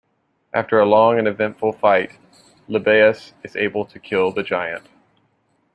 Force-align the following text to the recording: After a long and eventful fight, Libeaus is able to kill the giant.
After 0.51 0.79
a 0.79 0.85
long 0.87 1.19
and 1.19 1.27
eventful 1.27 1.73
fight, 1.73 2.17
Libeaus 2.67 3.33
is 3.43 3.55
able 3.55 3.85
to 3.85 3.99
kill 3.99 4.31
the 4.31 4.41
giant. 4.41 4.87